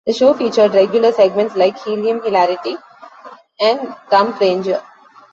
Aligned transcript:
The 0.07 0.13
show 0.13 0.33
featured 0.33 0.73
regular 0.73 1.11
segments 1.11 1.55
like 1.55 1.77
"Helium 1.83 2.23
Hilarity" 2.23 2.75
and 3.61 3.95
"Rump 4.11 4.39
Ranger. 4.39 4.81